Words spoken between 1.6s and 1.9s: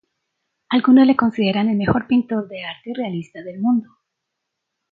el